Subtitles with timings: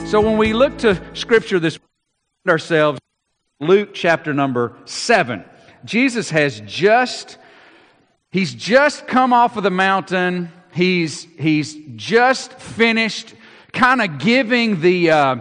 [0.07, 1.77] So when we look to Scripture this
[2.47, 3.01] ourselves,
[3.59, 5.43] Luke chapter number seven,
[5.83, 7.37] Jesus has just
[8.31, 10.51] he's just come off of the mountain.
[10.71, 13.33] He's he's just finished
[13.73, 15.35] kind of giving the uh,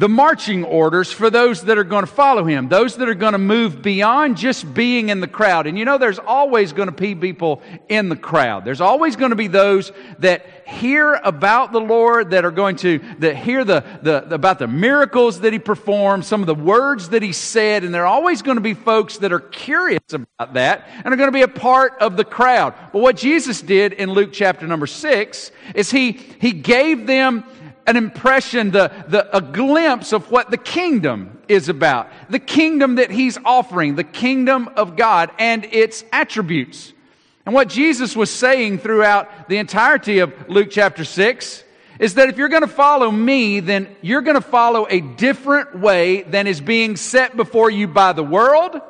[0.00, 3.34] the marching orders for those that are going to follow him, those that are going
[3.34, 5.66] to move beyond just being in the crowd.
[5.66, 8.64] And you know, there's always going to be people in the crowd.
[8.64, 13.00] There's always going to be those that hear about the Lord, that are going to
[13.18, 17.22] that hear the, the about the miracles that he performed, some of the words that
[17.22, 20.88] he said, and there are always going to be folks that are curious about that
[21.04, 22.72] and are going to be a part of the crowd.
[22.90, 27.44] But what Jesus did in Luke chapter number six is he he gave them
[27.90, 32.08] an impression, the, the, a glimpse of what the kingdom is about.
[32.30, 36.92] The kingdom that he's offering, the kingdom of God and its attributes.
[37.44, 41.64] And what Jesus was saying throughout the entirety of Luke chapter 6
[41.98, 45.76] is that if you're going to follow me, then you're going to follow a different
[45.76, 48.80] way than is being set before you by the world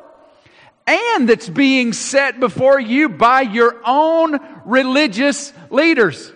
[0.87, 6.33] and that's being set before you by your own religious leaders.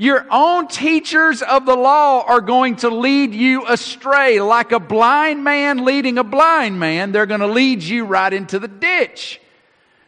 [0.00, 4.40] Your own teachers of the law are going to lead you astray.
[4.40, 8.60] Like a blind man leading a blind man, they're going to lead you right into
[8.60, 9.40] the ditch.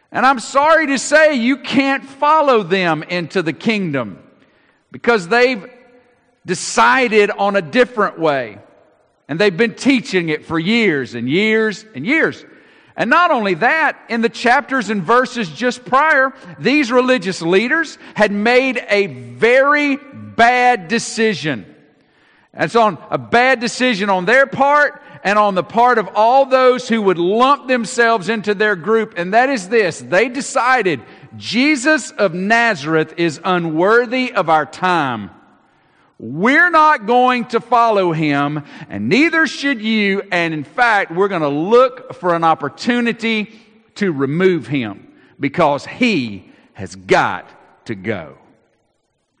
[0.09, 4.23] And I'm sorry to say you can't follow them into the kingdom
[4.93, 5.69] because they've
[6.45, 8.59] decided on a different way.
[9.27, 12.45] And they've been teaching it for years and years and years.
[12.95, 18.31] And not only that, in the chapters and verses just prior, these religious leaders had
[18.31, 21.65] made a very bad decision.
[22.53, 26.45] And so, on a bad decision on their part and on the part of all
[26.45, 29.13] those who would lump themselves into their group.
[29.17, 31.01] And that is this they decided
[31.37, 35.31] Jesus of Nazareth is unworthy of our time.
[36.23, 40.21] We're not going to follow him, and neither should you.
[40.31, 43.59] And in fact, we're going to look for an opportunity
[43.95, 47.49] to remove him because he has got
[47.85, 48.37] to go.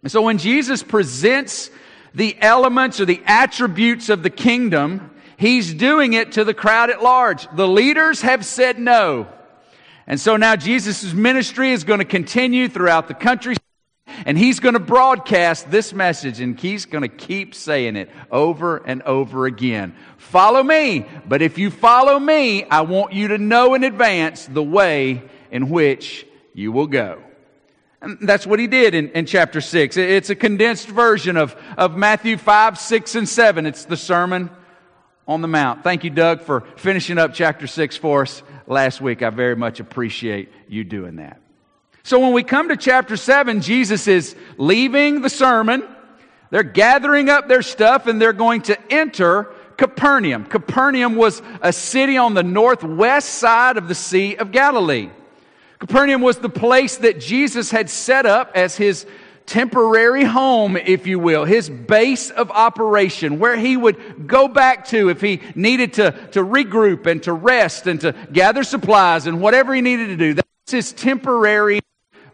[0.01, 1.69] And so when Jesus presents
[2.15, 7.03] the elements or the attributes of the kingdom, he's doing it to the crowd at
[7.03, 7.47] large.
[7.55, 9.27] The leaders have said no.
[10.07, 13.55] And so now Jesus' ministry is going to continue throughout the country
[14.25, 18.77] and he's going to broadcast this message and he's going to keep saying it over
[18.77, 19.95] and over again.
[20.17, 21.05] Follow me.
[21.27, 25.69] But if you follow me, I want you to know in advance the way in
[25.69, 27.21] which you will go.
[28.01, 29.95] And that's what he did in, in chapter 6.
[29.95, 33.65] It's a condensed version of, of Matthew 5, 6, and 7.
[33.65, 34.49] It's the Sermon
[35.27, 35.83] on the Mount.
[35.83, 39.21] Thank you, Doug, for finishing up chapter 6 for us last week.
[39.21, 41.40] I very much appreciate you doing that.
[42.03, 45.83] So when we come to chapter 7, Jesus is leaving the sermon.
[46.49, 50.45] They're gathering up their stuff and they're going to enter Capernaum.
[50.45, 55.09] Capernaum was a city on the northwest side of the Sea of Galilee.
[55.79, 59.05] Capernaum was the place that Jesus had set up as his
[59.47, 65.09] temporary home, if you will, his base of operation, where he would go back to
[65.09, 69.73] if he needed to, to regroup and to rest and to gather supplies and whatever
[69.73, 70.33] he needed to do.
[70.35, 71.81] That's his temporary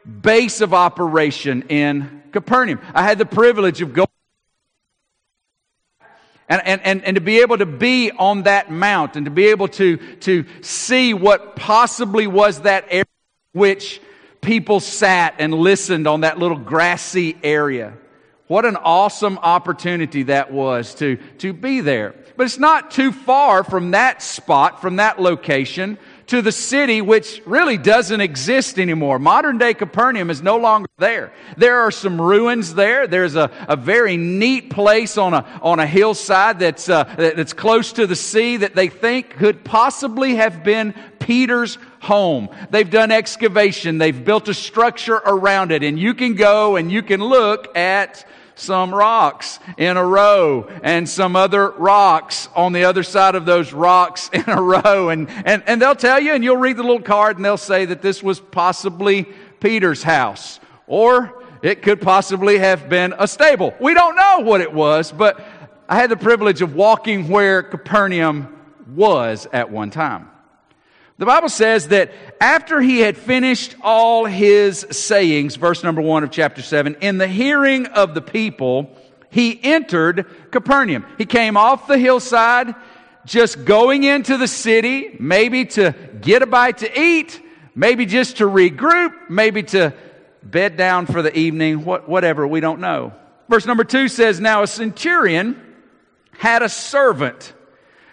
[0.07, 2.79] base of operation in Capernaum.
[2.93, 4.07] I had the privilege of going
[6.49, 9.47] and, and, and, and to be able to be on that mount and to be
[9.47, 13.05] able to, to see what possibly was that area
[13.51, 14.01] which
[14.39, 17.93] people sat and listened on that little grassy area.
[18.47, 22.15] What an awesome opportunity that was to, to be there.
[22.37, 27.41] But it's not too far from that spot, from that location, to the city which
[27.45, 29.17] really doesn't exist anymore.
[29.17, 31.33] Modern day Capernaum is no longer there.
[31.55, 33.07] There are some ruins there.
[33.07, 37.93] There's a, a very neat place on a, on a hillside that's, uh, that's close
[37.93, 42.49] to the sea that they think could possibly have been Peter's home.
[42.69, 43.97] They've done excavation.
[43.97, 48.25] They've built a structure around it and you can go and you can look at
[48.57, 53.71] some rocks in a row and some other rocks on the other side of those
[53.71, 55.09] rocks in a row.
[55.09, 57.85] And, and, and they'll tell you, and you'll read the little card, and they'll say
[57.85, 59.27] that this was possibly
[59.59, 60.59] Peter's house.
[60.87, 63.73] Or it could possibly have been a stable.
[63.79, 65.43] We don't know what it was, but
[65.87, 68.55] I had the privilege of walking where Capernaum
[68.93, 70.29] was at one time.
[71.19, 76.29] The Bible says that after he had finished all his sayings, verse number one of
[76.29, 78.95] chapter seven, in the hearing of the people,
[79.31, 81.05] he entered Capernaum.
[81.17, 82.75] He came off the hillside,
[83.25, 87.41] just going into the city, maybe to get a bite to eat,
[87.73, 89.93] maybe just to regroup, maybe to
[90.43, 93.11] bed down for the evening, what, whatever, we don't know.
[93.49, 95.61] Verse number two says, Now a centurion
[96.37, 97.53] had a servant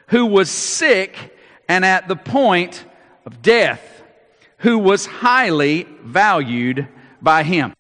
[0.07, 1.37] who was sick
[1.69, 2.85] and at the point
[3.25, 4.03] of death,
[4.59, 6.89] who was highly valued
[7.21, 7.75] by him.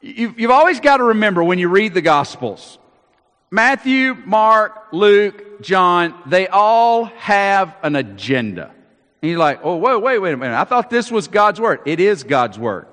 [0.00, 2.78] You've always got to remember when you read the Gospels,
[3.50, 8.72] Matthew, Mark, Luke, John, they all have an agenda.
[9.22, 10.56] And you're like, oh, wait, wait, wait a minute.
[10.56, 11.80] I thought this was God's Word.
[11.86, 12.86] It is God's Word.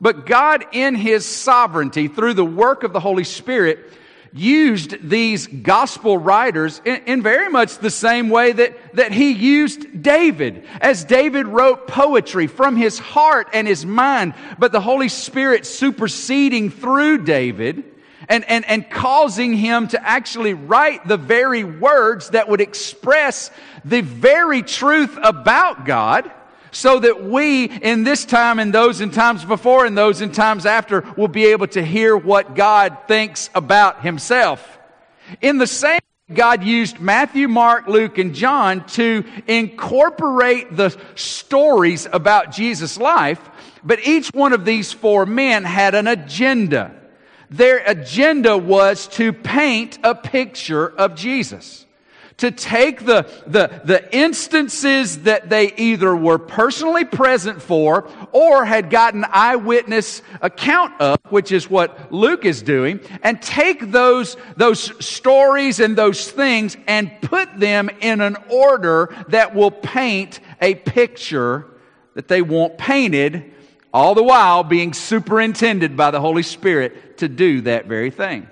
[0.00, 3.92] But God, in His sovereignty, through the work of the Holy Spirit,
[4.32, 10.02] used these gospel writers in, in, very much the same way that, that he used
[10.02, 10.64] David.
[10.80, 16.70] As David wrote poetry from his heart and his mind, but the Holy Spirit superseding
[16.70, 17.84] through David
[18.28, 23.50] and, and, and causing him to actually write the very words that would express
[23.84, 26.30] the very truth about God
[26.76, 30.66] so that we in this time and those in times before and those in times
[30.66, 34.78] after will be able to hear what God thinks about himself.
[35.40, 36.00] In the same
[36.32, 43.40] God used Matthew, Mark, Luke, and John to incorporate the stories about Jesus' life,
[43.82, 46.94] but each one of these four men had an agenda.
[47.48, 51.85] Their agenda was to paint a picture of Jesus
[52.38, 58.90] to take the, the, the instances that they either were personally present for or had
[58.90, 65.80] gotten eyewitness account of, which is what Luke is doing, and take those, those stories
[65.80, 71.66] and those things and put them in an order that will paint a picture
[72.14, 73.54] that they want painted,
[73.94, 78.46] all the while being superintended by the Holy Spirit to do that very thing.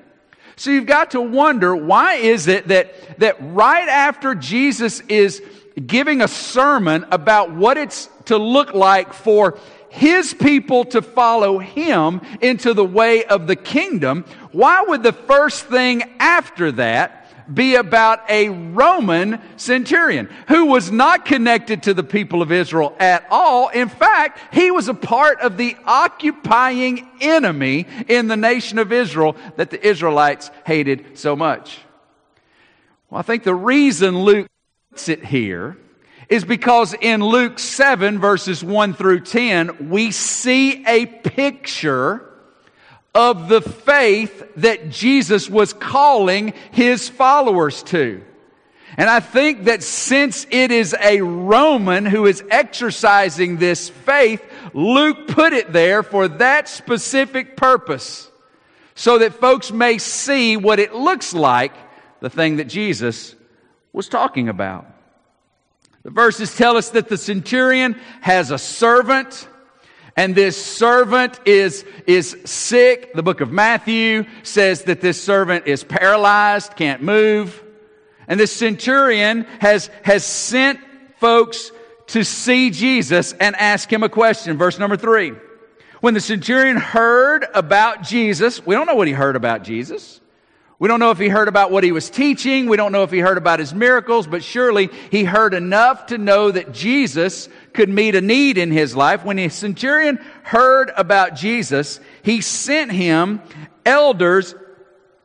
[0.56, 5.42] So you've got to wonder why is it that, that right after Jesus is
[5.86, 9.58] giving a sermon about what it's to look like for
[9.88, 15.66] his people to follow him into the way of the kingdom, why would the first
[15.66, 22.42] thing after that be about a Roman centurion who was not connected to the people
[22.42, 23.68] of Israel at all.
[23.68, 29.36] In fact, he was a part of the occupying enemy in the nation of Israel
[29.56, 31.80] that the Israelites hated so much.
[33.10, 34.48] Well, I think the reason Luke
[34.90, 35.76] puts it here
[36.28, 42.33] is because in Luke 7, verses 1 through 10, we see a picture
[43.14, 48.22] of the faith that Jesus was calling his followers to.
[48.96, 55.28] And I think that since it is a Roman who is exercising this faith, Luke
[55.28, 58.30] put it there for that specific purpose.
[58.96, 61.72] So that folks may see what it looks like,
[62.20, 63.34] the thing that Jesus
[63.92, 64.86] was talking about.
[66.04, 69.48] The verses tell us that the centurion has a servant
[70.16, 73.12] and this servant is, is sick.
[73.14, 77.62] The book of Matthew says that this servant is paralyzed, can't move.
[78.28, 80.80] And this centurion has, has sent
[81.18, 81.72] folks
[82.08, 84.56] to see Jesus and ask him a question.
[84.56, 85.32] Verse number three.
[86.00, 90.20] When the centurion heard about Jesus, we don't know what he heard about Jesus.
[90.78, 92.68] We don't know if he heard about what he was teaching.
[92.68, 96.18] We don't know if he heard about his miracles, but surely he heard enough to
[96.18, 99.24] know that Jesus could meet a need in his life.
[99.24, 103.40] When the centurion heard about Jesus, he sent him
[103.86, 104.54] elders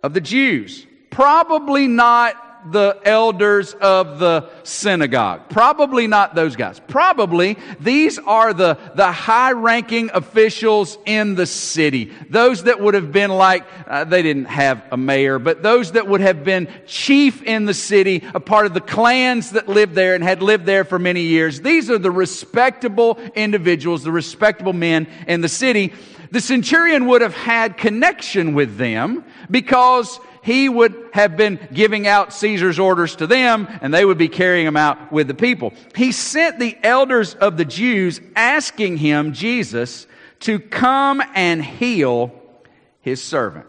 [0.04, 0.86] of the Jews.
[1.10, 2.36] Probably not
[2.66, 5.50] the elders of the synagogue.
[5.50, 6.80] Probably not those guys.
[6.88, 12.12] Probably these are the, the high ranking officials in the city.
[12.30, 16.08] Those that would have been like, uh, they didn't have a mayor, but those that
[16.08, 20.16] would have been chief in the city, a part of the clans that lived there
[20.16, 21.62] and had lived there for many years.
[21.62, 25.94] These are the respectable individuals, the respectable men in the city.
[26.32, 32.34] The centurion would have had connection with them because he would have been giving out
[32.34, 35.74] Caesar's orders to them and they would be carrying them out with the people.
[35.96, 40.08] He sent the elders of the Jews asking him, Jesus,
[40.42, 42.34] to come and heal
[43.02, 43.68] his servant.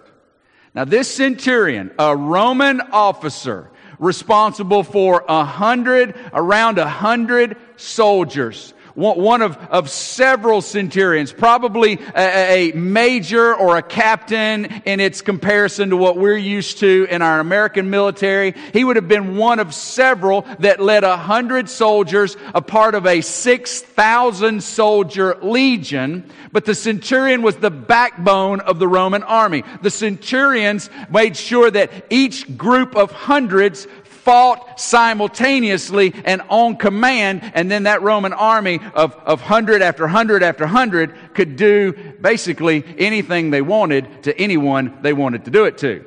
[0.74, 9.42] Now this centurion, a Roman officer, responsible for a hundred, around a hundred soldiers, one
[9.42, 15.96] of, of several centurions, probably a, a, major or a captain in its comparison to
[15.96, 18.54] what we're used to in our American military.
[18.72, 23.06] He would have been one of several that led a hundred soldiers, a part of
[23.06, 26.28] a 6,000 soldier legion.
[26.52, 29.64] But the centurion was the backbone of the Roman army.
[29.82, 33.86] The centurions made sure that each group of hundreds
[34.30, 40.44] fought simultaneously and on command, and then that Roman army of, of hundred after hundred
[40.44, 45.78] after hundred could do basically anything they wanted to anyone they wanted to do it
[45.78, 46.04] to.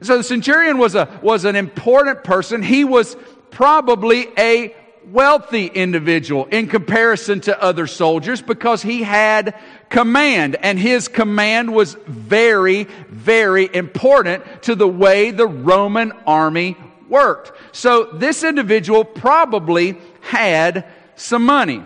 [0.00, 2.62] So the centurion was, a, was an important person.
[2.62, 3.18] He was
[3.50, 9.58] probably a wealthy individual in comparison to other soldiers because he had
[9.90, 17.52] command and his command was very, very important to the way the Roman army worked.
[17.72, 20.86] So this individual probably had
[21.16, 21.82] some money.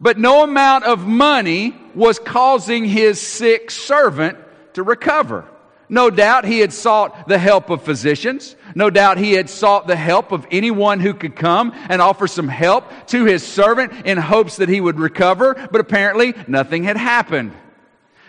[0.00, 4.38] But no amount of money was causing his sick servant
[4.74, 5.46] to recover.
[5.88, 8.56] No doubt he had sought the help of physicians.
[8.74, 12.48] No doubt he had sought the help of anyone who could come and offer some
[12.48, 17.52] help to his servant in hopes that he would recover, but apparently nothing had happened.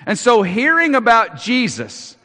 [0.05, 2.15] And so hearing about Jesus,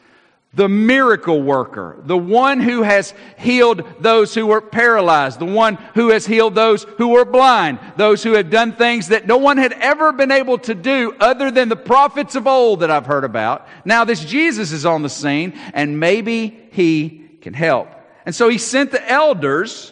[0.55, 6.09] the miracle worker, the one who has healed those who were paralyzed, the one who
[6.09, 9.73] has healed those who were blind, those who have done things that no one had
[9.73, 13.67] ever been able to do other than the prophets of old that I've heard about.
[13.83, 17.89] Now this Jesus is on the scene and maybe he can help.
[18.25, 19.91] And so he sent the elders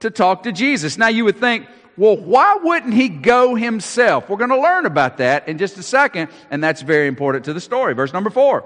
[0.00, 0.96] to talk to Jesus.
[0.96, 1.66] Now you would think,
[1.98, 4.30] well, why wouldn't he go himself?
[4.30, 7.52] We're going to learn about that in just a second, and that's very important to
[7.52, 7.92] the story.
[7.92, 8.64] Verse number four.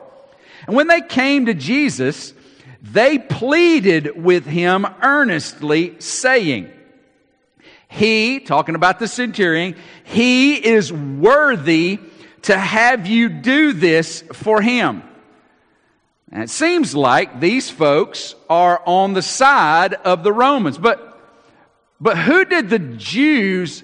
[0.66, 2.32] And when they came to Jesus,
[2.82, 6.70] they pleaded with him earnestly, saying,
[7.88, 11.98] He, talking about the centurion, he is worthy
[12.42, 15.02] to have you do this for him.
[16.30, 20.78] And it seems like these folks are on the side of the Romans.
[20.78, 21.20] But,
[22.00, 23.82] but who did the Jews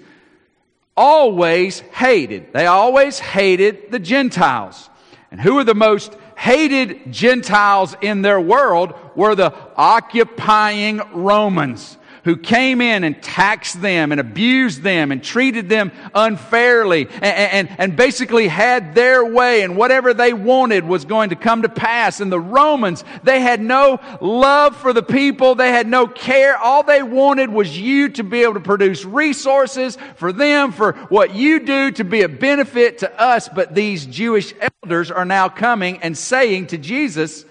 [0.96, 2.52] always hated?
[2.52, 4.90] They always hated the Gentiles.
[5.30, 12.36] And who are the most hated Gentiles in their world were the occupying Romans who
[12.36, 17.96] came in and taxed them and abused them and treated them unfairly and, and, and,
[17.96, 22.20] basically had their way and whatever they wanted was going to come to pass.
[22.20, 25.54] And the Romans, they had no love for the people.
[25.54, 26.56] They had no care.
[26.56, 31.34] All they wanted was you to be able to produce resources for them, for what
[31.34, 33.48] you do to be a benefit to us.
[33.48, 37.44] But these Jewish elders are now coming and saying to Jesus,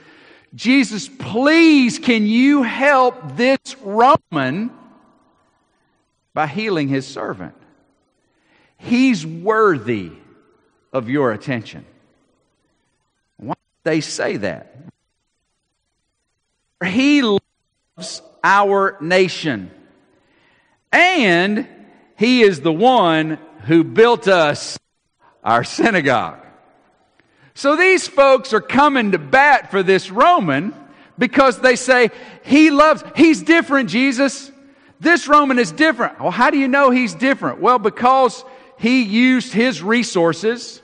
[0.53, 4.71] Jesus, please, can you help this Roman
[6.33, 7.55] by healing his servant?
[8.77, 10.11] He's worthy
[10.91, 11.85] of your attention.
[13.37, 14.75] Why do they say that?
[16.83, 19.71] He loves our nation.
[20.91, 21.67] And
[22.17, 24.77] he is the one who built us
[25.43, 26.40] our synagogue.
[27.61, 30.73] So these folks are coming to bat for this Roman
[31.19, 32.09] because they say,
[32.43, 34.51] he loves, he's different, Jesus.
[34.99, 36.19] This Roman is different.
[36.19, 37.61] Well, how do you know he's different?
[37.61, 38.43] Well, because
[38.79, 40.81] he used his resources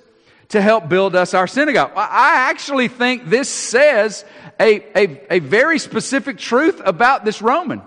[0.49, 1.93] to help build us our synagogue.
[1.95, 4.23] I actually think this says
[4.59, 7.81] a, a, a very specific truth about this Roman.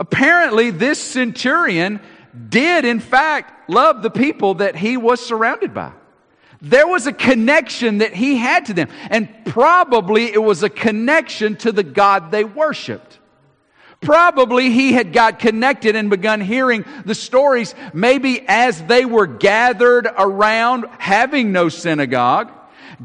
[0.00, 2.00] Apparently, this centurion
[2.48, 5.92] did, in fact, love the people that he was surrounded by.
[6.62, 8.88] There was a connection that he had to them.
[9.08, 13.18] And probably it was a connection to the God they worshiped.
[14.00, 20.06] Probably he had got connected and begun hearing the stories maybe as they were gathered
[20.06, 22.50] around having no synagogue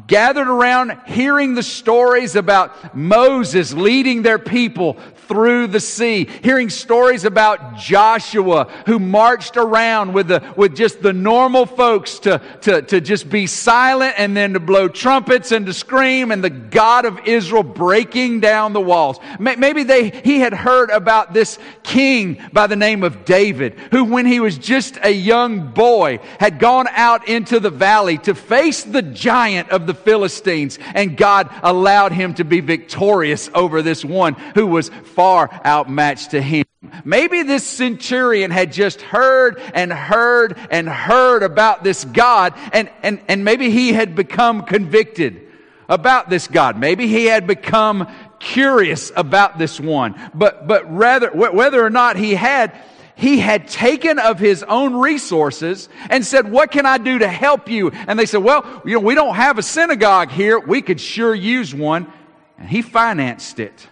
[0.06, 7.24] gathered around hearing the stories about Moses leading their people through the sea, hearing stories
[7.24, 13.00] about Joshua who marched around with the, with just the normal folks to, to, to
[13.00, 17.26] just be silent and then to blow trumpets and to scream and the God of
[17.26, 19.18] Israel breaking down the walls.
[19.38, 24.26] Maybe they, he had heard about this king by the name of David who when
[24.26, 29.02] he was just a young boy had gone out into the valley to face the
[29.02, 34.66] giant of the Philistines and God allowed him to be victorious over this one who
[34.66, 36.64] was far outmatched to him.
[37.04, 43.20] Maybe this centurion had just heard and heard and heard about this God, and, and,
[43.26, 45.42] and maybe he had become convicted
[45.88, 46.78] about this God.
[46.78, 48.08] Maybe he had become
[48.38, 50.14] curious about this one.
[50.34, 52.78] But, but rather, whether or not he had,
[53.14, 57.68] he had taken of his own resources and said, What can I do to help
[57.70, 57.90] you?
[57.90, 60.58] And they said, Well, you know, we don't have a synagogue here.
[60.58, 62.12] We could sure use one.
[62.58, 63.88] And he financed it.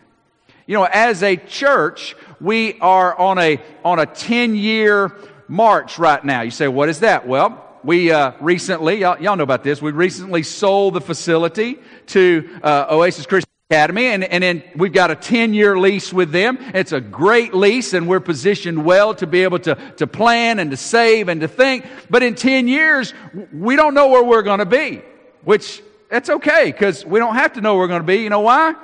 [0.66, 5.14] You know, as a church, we are on a, on a 10 year
[5.47, 6.40] march right now.
[6.40, 7.28] You say, What is that?
[7.28, 12.59] Well, we uh, recently, y'all, y'all, know about this, we recently sold the facility to
[12.62, 16.56] uh, Oasis Christian Academy, and, and we've got a 10 year lease with them.
[16.73, 20.71] It's a great lease, and we're positioned well to be able to, to plan and
[20.71, 21.85] to save and to think.
[22.09, 23.12] But in 10 years,
[23.52, 25.02] we don't know where we're going to be,
[25.42, 28.23] which that's okay because we don't have to know where we're going to be.
[28.23, 28.75] You know why?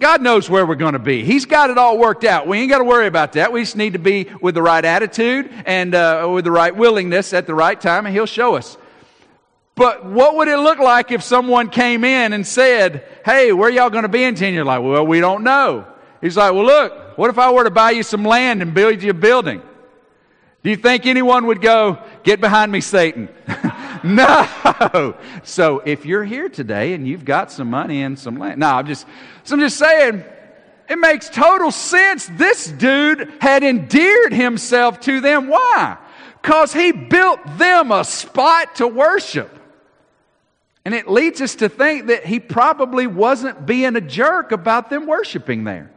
[0.00, 1.24] God knows where we're going to be.
[1.24, 2.48] He's got it all worked out.
[2.48, 3.52] We ain't got to worry about that.
[3.52, 7.32] We just need to be with the right attitude and uh, with the right willingness
[7.32, 8.76] at the right time, and He'll show us.
[9.76, 13.90] But what would it look like if someone came in and said, Hey, where y'all
[13.90, 14.66] going to be in 10 years?
[14.66, 15.86] Like, well, we don't know.
[16.20, 19.00] He's like, Well, look, what if I were to buy you some land and build
[19.00, 19.62] you a building?
[20.64, 23.28] Do you think anyone would go, Get behind me, Satan?
[24.04, 25.16] no.
[25.44, 28.86] So if you're here today and you've got some money and some land, no, I'm
[28.86, 29.06] just,
[29.44, 30.24] so I'm just saying,
[30.88, 32.26] it makes total sense.
[32.26, 35.48] This dude had endeared himself to them.
[35.48, 35.98] Why?
[36.40, 39.54] Because he built them a spot to worship.
[40.84, 45.06] And it leads us to think that he probably wasn't being a jerk about them
[45.06, 45.90] worshiping there.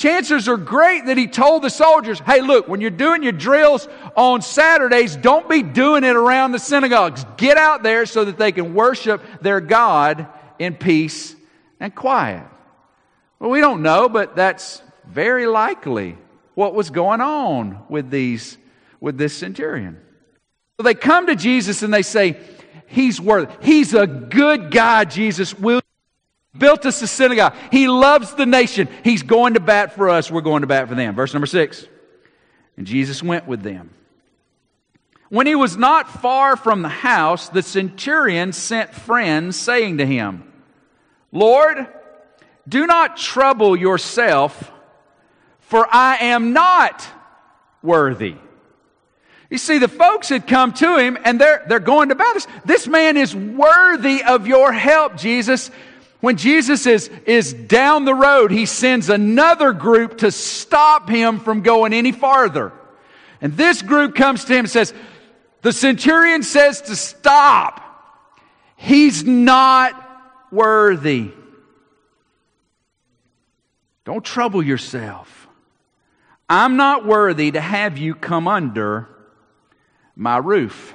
[0.00, 3.86] Chances are great that he told the soldiers, hey, look, when you're doing your drills
[4.16, 7.26] on Saturdays, don't be doing it around the synagogues.
[7.36, 10.26] Get out there so that they can worship their God
[10.58, 11.36] in peace
[11.78, 12.46] and quiet.
[13.40, 16.16] Well, we don't know, but that's very likely
[16.54, 18.56] what was going on with these
[19.00, 20.00] with this centurion.
[20.78, 22.40] So they come to Jesus and they say,
[22.86, 23.54] He's worth.
[23.62, 25.52] He's a good guy, Jesus.
[25.58, 25.82] Will
[26.56, 27.54] built us a synagogue.
[27.70, 28.88] He loves the nation.
[29.04, 30.30] He's going to bat for us.
[30.30, 31.14] We're going to bat for them.
[31.14, 31.86] Verse number six.
[32.76, 33.90] And Jesus went with them.
[35.28, 40.52] When he was not far from the house, the centurion sent friends, saying to him,
[41.30, 41.86] Lord,
[42.68, 44.72] do not trouble yourself,
[45.60, 47.06] for I am not
[47.80, 48.34] worthy
[49.50, 52.46] you see, the folks had come to him and they're, they're going about this.
[52.64, 55.72] This man is worthy of your help, Jesus.
[56.20, 61.62] When Jesus is, is down the road, he sends another group to stop him from
[61.62, 62.72] going any farther.
[63.40, 64.92] And this group comes to him and says,
[65.62, 67.86] The centurion says to stop.
[68.76, 69.94] He's not
[70.50, 71.32] worthy.
[74.04, 75.48] Don't trouble yourself.
[76.48, 79.08] I'm not worthy to have you come under
[80.16, 80.94] my roof.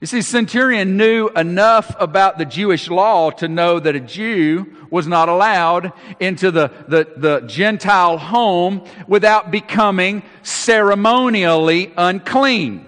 [0.00, 5.08] You see, Centurion knew enough about the Jewish law to know that a Jew was
[5.08, 12.87] not allowed into the, the, the, Gentile home without becoming ceremonially unclean.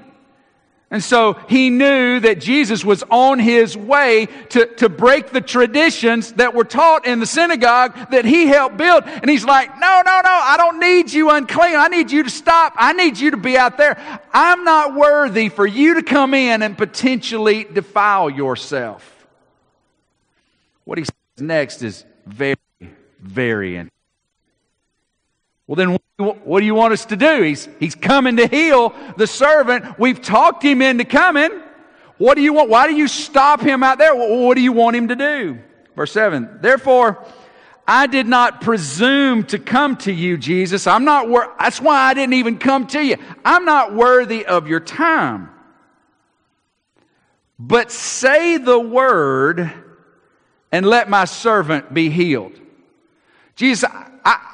[0.93, 6.33] And so he knew that Jesus was on his way to, to break the traditions
[6.33, 9.05] that were taught in the synagogue that he helped build.
[9.05, 11.77] And he's like, no, no, no, I don't need you unclean.
[11.77, 12.75] I need you to stop.
[12.77, 14.21] I need you to be out there.
[14.33, 19.07] I'm not worthy for you to come in and potentially defile yourself.
[20.83, 22.57] What he says next is very,
[23.21, 24.00] very interesting.
[25.71, 27.43] Well, then what do you want us to do?
[27.43, 30.01] He's, he's coming to heal the servant.
[30.01, 31.49] We've talked him into coming.
[32.19, 32.71] What do you want?
[32.71, 34.13] Why do you stop him out there?
[34.13, 35.61] What do you want him to do?
[35.95, 36.59] Verse 7.
[36.61, 37.25] Therefore,
[37.87, 40.89] I did not presume to come to you, Jesus.
[40.89, 43.15] I'm not wor- that's why I didn't even come to you.
[43.45, 45.51] I'm not worthy of your time.
[47.61, 49.71] But say the word
[50.73, 52.59] and let my servant be healed.
[53.55, 53.89] Jesus,
[54.25, 54.50] I,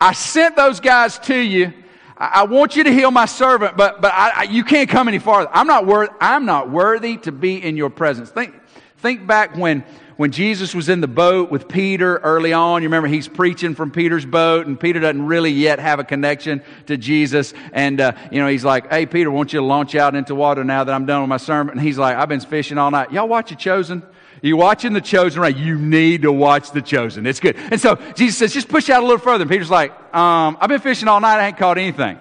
[0.00, 1.72] I sent those guys to you.
[2.16, 5.08] I, I want you to heal my servant, but, but I, I, you can't come
[5.08, 5.50] any farther.
[5.52, 8.30] I'm not, worth, I'm not worthy to be in your presence.
[8.30, 8.54] Think,
[8.98, 9.84] think back when,
[10.16, 12.82] when Jesus was in the boat with Peter early on.
[12.82, 16.62] You remember he's preaching from Peter's boat, and Peter doesn't really yet have a connection
[16.86, 17.52] to Jesus.
[17.72, 20.64] And, uh, you know, he's like, Hey, Peter, want you to launch out into water
[20.64, 21.78] now that I'm done with my sermon?
[21.78, 23.12] And he's like, I've been fishing all night.
[23.12, 24.02] Y'all watch it chosen?
[24.42, 25.56] You watching The Chosen, right?
[25.56, 27.26] You need to watch The Chosen.
[27.26, 27.56] It's good.
[27.56, 29.42] And so Jesus says, just push out a little further.
[29.42, 31.38] And Peter's like, um, I've been fishing all night.
[31.38, 32.18] I ain't caught anything.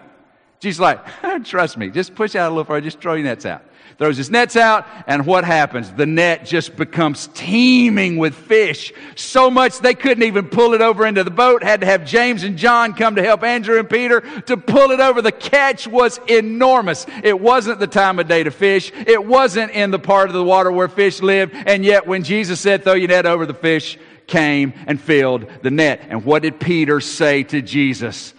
[0.60, 1.00] Jesus like,
[1.46, 2.82] trust me, just push out a little further.
[2.82, 3.64] Just throw your nets out
[4.00, 5.92] throws his nets out, and what happens?
[5.92, 8.94] The net just becomes teeming with fish.
[9.16, 11.62] So much they couldn't even pull it over into the boat.
[11.62, 15.02] Had to have James and John come to help Andrew and Peter to pull it
[15.02, 15.22] over.
[15.22, 17.06] The catch was enormous.
[17.24, 18.92] It wasn't the time of day to fish.
[18.96, 21.54] It wasn't in the part of the water where fish lived.
[21.54, 25.72] And yet when Jesus said, throw your net over the fish, came and filled the
[25.72, 26.08] net.
[26.08, 28.34] And what did Peter say to Jesus?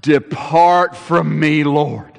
[0.00, 2.18] Depart from me, Lord.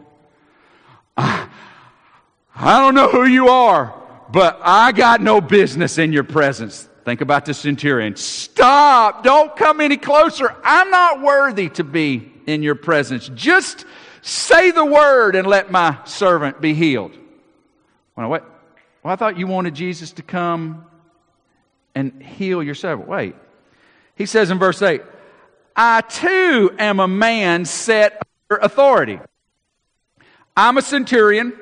[2.68, 3.94] I don't know who you are,
[4.30, 6.90] but I got no business in your presence.
[7.06, 8.18] Think about the centurion.
[8.18, 9.24] Stop.
[9.24, 10.54] Don't come any closer.
[10.66, 13.32] I'm not worthy to be in your presence.
[13.34, 13.86] Just
[14.22, 17.14] say the word and let my servant be healed.
[18.18, 18.44] Well, what?
[19.02, 20.86] Well, I thought you wanted Jesus to come
[21.96, 23.08] and heal your servant.
[23.08, 23.34] Wait.
[24.16, 25.02] He says in verse 8,
[25.74, 29.22] I too am a man set under authority.
[30.58, 31.54] I'm a centurion.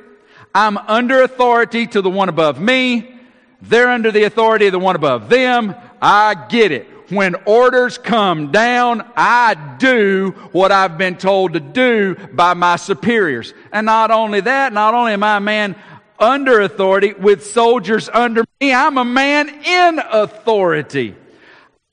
[0.55, 3.13] I'm under authority to the one above me.
[3.61, 5.75] They're under the authority of the one above them.
[6.01, 6.87] I get it.
[7.11, 13.53] When orders come down, I do what I've been told to do by my superiors.
[13.73, 15.75] And not only that, not only am I a man
[16.17, 21.15] under authority with soldiers under me, I'm a man in authority.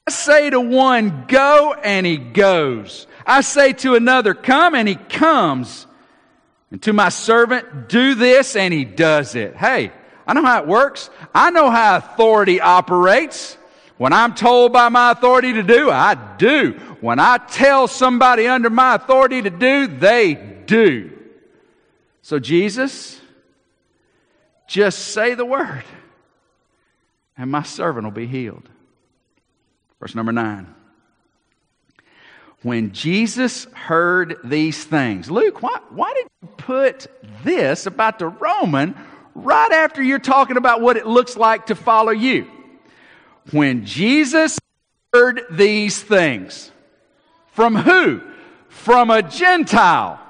[0.06, 3.08] I say to one, go, and he goes.
[3.26, 5.88] I say to another, come, and he comes.
[6.72, 9.54] And to my servant, do this, and he does it.
[9.54, 9.92] Hey,
[10.26, 11.10] I know how it works.
[11.34, 13.58] I know how authority operates.
[13.98, 16.72] When I'm told by my authority to do, I do.
[17.02, 21.10] When I tell somebody under my authority to do, they do.
[22.22, 23.20] So, Jesus,
[24.66, 25.84] just say the word,
[27.36, 28.66] and my servant will be healed.
[30.00, 30.74] Verse number nine.
[32.62, 37.08] When Jesus heard these things, Luke, why, why did you put
[37.42, 38.94] this about the Roman
[39.34, 42.46] right after you're talking about what it looks like to follow you?
[43.50, 44.58] When Jesus
[45.12, 46.70] heard these things,
[47.48, 48.20] from who?
[48.68, 50.20] From a Gentile,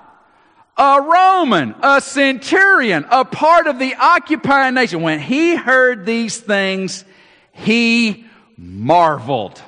[0.76, 5.02] a Roman, a centurion, a part of the occupying nation.
[5.02, 7.04] When he heard these things,
[7.52, 8.24] he
[8.56, 9.60] marveled.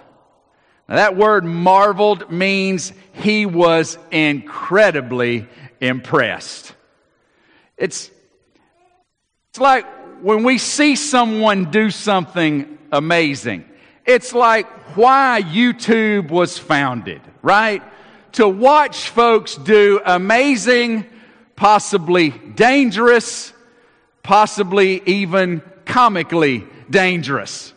[0.88, 5.48] Now, that word marveled means he was incredibly
[5.80, 6.74] impressed.
[7.76, 8.10] It's,
[9.50, 9.86] it's like
[10.22, 13.64] when we see someone do something amazing.
[14.06, 14.66] It's like
[14.96, 17.82] why YouTube was founded, right?
[18.32, 21.06] To watch folks do amazing,
[21.56, 23.52] possibly dangerous,
[24.22, 27.72] possibly even comically dangerous.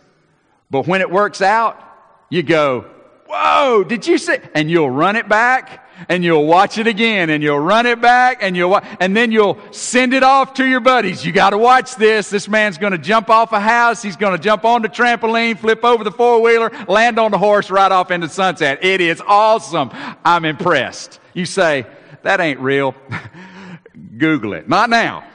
[0.70, 1.82] But when it works out,
[2.30, 2.86] you go,
[3.28, 4.38] Whoa, did you see?
[4.54, 8.42] And you'll run it back and you'll watch it again and you'll run it back
[8.42, 11.26] and you'll, and then you'll send it off to your buddies.
[11.26, 12.30] You got to watch this.
[12.30, 14.02] This man's going to jump off a house.
[14.02, 17.38] He's going to jump on the trampoline, flip over the four wheeler, land on the
[17.38, 18.84] horse right off into sunset.
[18.84, 19.90] It is awesome.
[20.24, 21.20] I'm impressed.
[21.34, 21.86] You say,
[22.24, 22.96] that ain't real.
[24.18, 24.70] Google it.
[24.70, 25.26] Not now.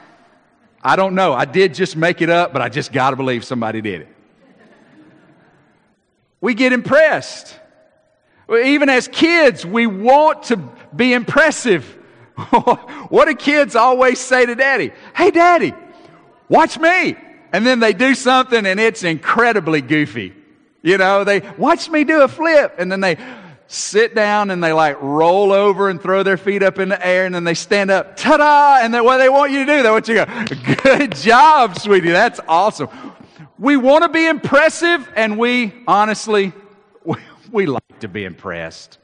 [0.81, 1.33] I don't know.
[1.33, 4.13] I did just make it up, but I just got to believe somebody did it
[6.43, 7.57] we get impressed.
[8.49, 10.57] Even as kids, we want to
[10.95, 11.85] be impressive.
[13.09, 14.91] what do kids always say to daddy?
[15.15, 15.73] Hey, daddy,
[16.49, 17.15] watch me.
[17.53, 20.33] And then they do something and it's incredibly goofy.
[20.81, 23.17] You know, they watch me do a flip and then they
[23.67, 27.25] sit down and they like roll over and throw their feet up in the air
[27.25, 29.89] and then they stand up, ta-da, and then what they want you to do, they
[29.89, 32.89] want you to go, good job, sweetie, that's awesome.
[33.57, 36.53] We want to be impressive, and we honestly,
[37.53, 38.97] we, like to be impressed.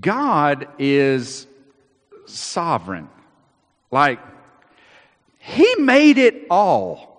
[0.00, 1.46] God is
[2.26, 3.08] sovereign.
[3.90, 4.18] Like,
[5.38, 7.12] He made it all.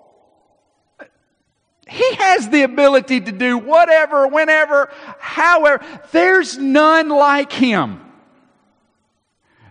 [1.88, 5.86] He has the ability to do whatever, whenever, however.
[6.12, 8.02] There's none like Him.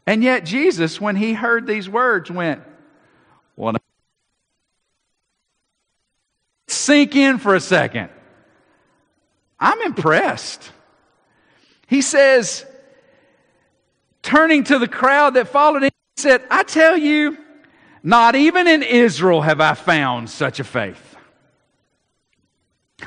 [0.07, 2.63] And yet, Jesus, when he heard these words, went,
[6.85, 8.11] sink in for a second.
[9.59, 10.71] I'm impressed.
[11.87, 12.67] He says,
[14.23, 17.39] turning to the crowd that followed him, he said, I tell you,
[18.03, 21.17] not even in Israel have I found such a faith.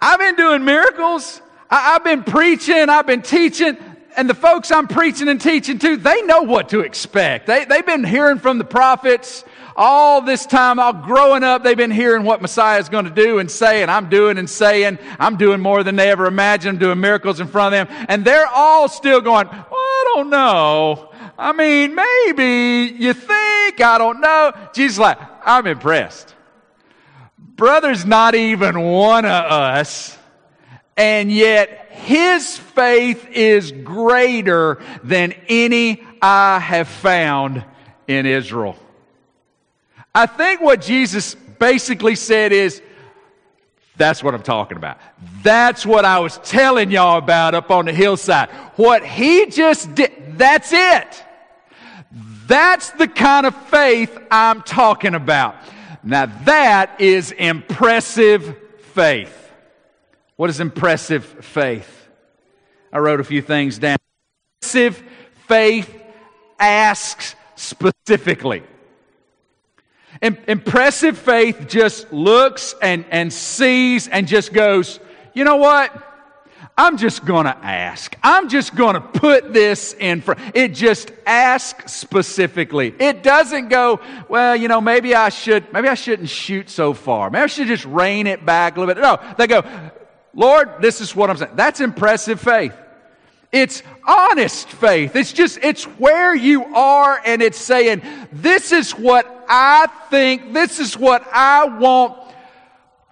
[0.00, 1.40] I've been doing miracles.
[1.68, 2.88] I've been preaching.
[2.88, 3.76] I've been teaching
[4.16, 7.46] and the folks I'm preaching and teaching to, they know what to expect.
[7.46, 9.44] They, they've been hearing from the prophets
[9.76, 13.38] all this time, all growing up, they've been hearing what Messiah is going to do
[13.38, 16.80] and say, and I'm doing and saying, I'm doing more than they ever imagined, I'm
[16.80, 18.06] doing miracles in front of them.
[18.08, 21.10] And they're all still going, well, I don't know.
[21.38, 24.52] I mean, maybe you think, I don't know.
[24.72, 26.34] Jesus like, I'm impressed.
[27.38, 30.16] Brother's not even one of us
[30.96, 37.64] and yet his faith is greater than any I have found
[38.06, 38.76] in Israel.
[40.14, 42.80] I think what Jesus basically said is
[43.96, 44.98] That's what I'm talking about.
[45.42, 48.50] That's what I was telling y'all about up on the hillside.
[48.76, 51.24] What he just did, that's it.
[52.46, 55.56] That's the kind of faith I'm talking about.
[56.02, 58.56] Now that is impressive
[58.92, 59.52] faith.
[60.36, 62.08] What is impressive faith?
[62.92, 63.96] I wrote a few things down.
[64.60, 65.02] Impressive
[65.46, 66.02] faith
[66.58, 68.64] asks specifically.
[70.24, 74.98] Impressive faith just looks and, and sees and just goes,
[75.34, 75.92] you know what?
[76.76, 78.16] I'm just going to ask.
[78.22, 80.40] I'm just going to put this in front.
[80.54, 82.92] It just asks specifically.
[82.98, 87.30] It doesn't go, well, you know, maybe I should, maybe I shouldn't shoot so far.
[87.30, 89.00] Maybe I should just rein it back a little bit.
[89.00, 89.62] No, they go,
[90.32, 91.52] Lord, this is what I'm saying.
[91.54, 92.74] That's impressive faith.
[93.54, 95.14] It's honest faith.
[95.14, 100.80] It's just, it's where you are and it's saying, this is what I think, this
[100.80, 102.18] is what I want.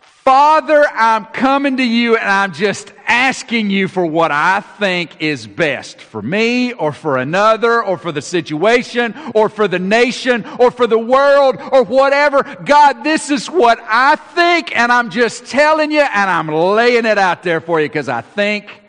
[0.01, 5.47] Father, I'm coming to you and I'm just asking you for what I think is
[5.47, 10.73] best for me or for another or for the situation or for the nation or
[10.73, 12.43] for the world or whatever.
[12.65, 17.19] God, this is what I think and I'm just telling you and I'm laying it
[17.19, 18.82] out there for you because I think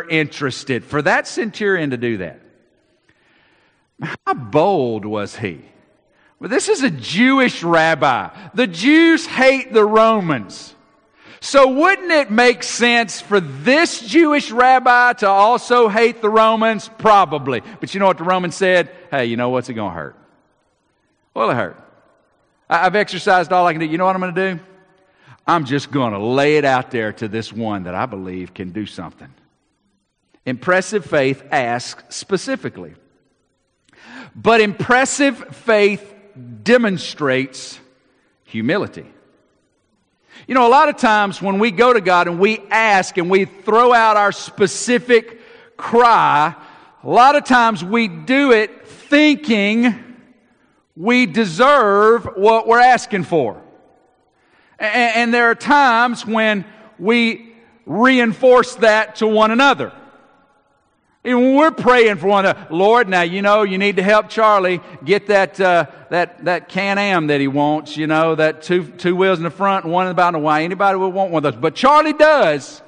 [0.00, 0.84] interested.
[0.84, 2.40] For that centurion to do that,
[4.26, 5.60] how bold was he?
[6.40, 8.30] Well, this is a Jewish rabbi.
[8.54, 10.74] The Jews hate the Romans.
[11.40, 16.88] So wouldn't it make sense for this Jewish rabbi to also hate the Romans?
[16.98, 17.62] Probably.
[17.80, 18.90] But you know what the Romans said?
[19.10, 20.16] Hey, you know what's it going to hurt?
[21.34, 21.76] Well, it hurt.
[22.68, 23.86] I've exercised all I can do.
[23.86, 24.60] You know what I'm going to do?
[25.46, 28.70] I'm just going to lay it out there to this one that I believe can
[28.70, 29.32] do something.
[30.44, 32.94] Impressive faith asks specifically.
[34.34, 36.14] But impressive faith
[36.62, 37.78] demonstrates
[38.44, 39.06] humility.
[40.46, 43.30] You know, a lot of times when we go to God and we ask and
[43.30, 45.40] we throw out our specific
[45.76, 46.54] cry,
[47.02, 50.16] a lot of times we do it thinking
[50.96, 53.60] we deserve what we're asking for.
[54.78, 56.64] And, there are times when
[56.98, 57.54] we
[57.86, 59.92] reinforce that to one another.
[61.22, 64.80] When we're praying for one another, Lord, now you know you need to help Charlie
[65.04, 67.96] get that uh, that that Can Am that he wants.
[67.96, 70.34] You know that two two wheels in the front and one in the back.
[70.34, 72.82] Why anybody would want one of those, but Charlie does.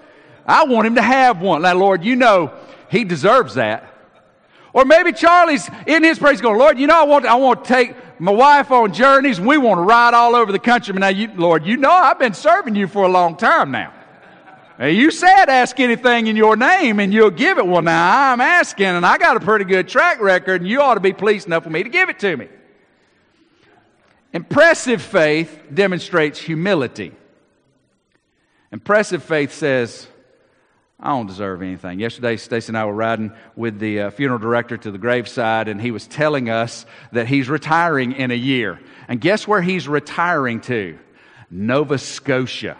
[0.46, 1.62] I want him to have one.
[1.62, 2.52] Now, Lord, you know
[2.90, 3.88] he deserves that.
[4.72, 7.68] Or maybe Charlie's in his praise going, Lord, you know I want I want to
[7.68, 10.92] take my wife on journeys and we want to ride all over the country.
[10.92, 13.92] But now, you, Lord, you know I've been serving you for a long time now.
[14.80, 17.66] You said ask anything in your name and you'll give it.
[17.66, 20.94] Well, now I'm asking and I got a pretty good track record and you ought
[20.94, 22.48] to be pleased enough with me to give it to me.
[24.32, 27.12] Impressive faith demonstrates humility.
[28.72, 30.08] Impressive faith says,
[30.98, 32.00] I don't deserve anything.
[32.00, 35.80] Yesterday, Stacy and I were riding with the uh, funeral director to the graveside, and
[35.80, 38.80] he was telling us that he's retiring in a year.
[39.06, 40.98] And guess where he's retiring to?
[41.50, 42.76] Nova Scotia.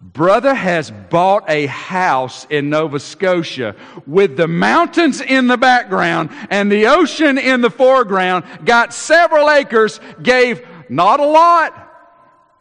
[0.00, 3.74] Brother has bought a house in Nova Scotia
[4.06, 10.00] with the mountains in the background and the ocean in the foreground, got several acres,
[10.22, 11.82] gave not a lot,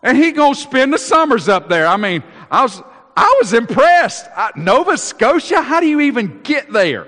[0.02, 1.88] and he gonna spend the summers up there.
[1.88, 2.82] I mean, I was,
[3.17, 4.28] I was impressed.
[4.36, 7.08] I, Nova Scotia, how do you even get there?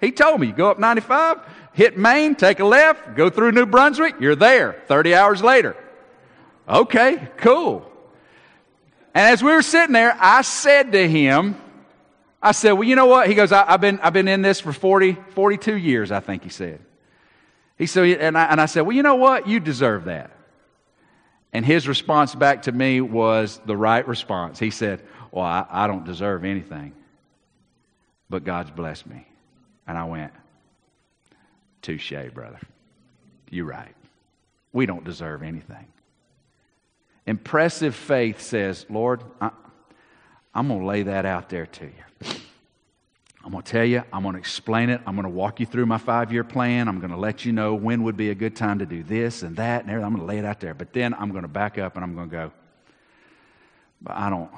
[0.00, 1.38] He told me, you go up 95,
[1.72, 5.76] hit Maine, take a left, go through New Brunswick, you're there 30 hours later.
[6.68, 7.90] Okay, cool.
[9.16, 11.56] And as we were sitting there, I said to him,
[12.42, 13.28] I said, Well, you know what?
[13.28, 16.42] He goes, I, have been, I've been in this for 40, 42 years, I think
[16.42, 16.80] he said.
[17.78, 19.48] He said, and I, and I said, Well, you know what?
[19.48, 20.32] You deserve that.
[21.54, 24.58] And his response back to me was the right response.
[24.58, 25.02] He said,
[25.32, 26.92] Well, I, I don't deserve anything,
[28.28, 29.26] but God's blessed me.
[29.86, 30.34] And I went,
[31.80, 32.60] Touche, brother.
[33.48, 33.94] You're right.
[34.74, 35.86] We don't deserve anything.
[37.26, 39.50] Impressive faith says, Lord, I,
[40.54, 42.30] am going to lay that out there to you.
[43.44, 45.00] I'm going to tell you, I'm going to explain it.
[45.06, 46.88] I'm going to walk you through my five year plan.
[46.88, 49.42] I'm going to let you know when would be a good time to do this
[49.42, 50.04] and that and everything.
[50.04, 50.74] I'm going to lay it out there.
[50.74, 52.52] But then I'm going to back up and I'm going to go,
[54.02, 54.50] but I don't,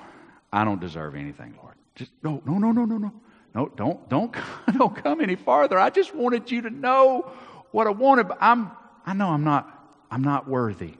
[0.50, 1.74] I don't deserve anything, Lord.
[1.96, 3.12] Just no, no, no, no, no, no.
[3.54, 4.34] No, don't, don't,
[4.78, 5.78] don't come any farther.
[5.78, 7.30] I just wanted you to know
[7.72, 8.70] what I wanted, but I'm,
[9.04, 9.68] I know I'm not,
[10.10, 10.94] I'm not worthy.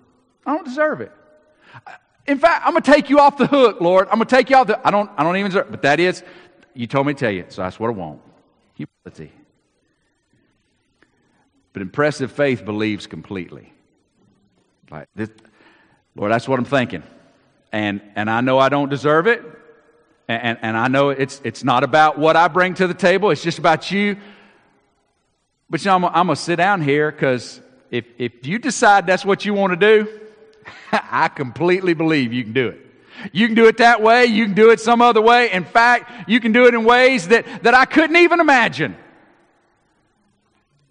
[0.44, 1.12] I don't deserve it.
[2.26, 4.07] In fact, I'm going to take you off the hook, Lord.
[4.09, 6.22] I'm going to take you off the I don't I don't even but that is
[6.74, 8.20] you told me to tell you, so that's what I want.
[8.74, 9.33] Humility.
[11.72, 13.72] But impressive faith believes completely.
[14.90, 15.31] Like this,
[16.14, 17.02] Lord, that's what I'm thinking.
[17.72, 19.42] and, and I know I don't deserve it.
[20.28, 23.31] And, and, and I know it's, it's not about what I bring to the table,
[23.31, 24.16] it's just about you.
[25.70, 29.07] But you know, I'm, I'm going to sit down here because if, if you decide
[29.07, 30.20] that's what you want to do,
[30.92, 32.85] I completely believe you can do it.
[33.33, 34.26] You can do it that way.
[34.26, 35.50] You can do it some other way.
[35.50, 38.96] In fact, you can do it in ways that, that I couldn't even imagine.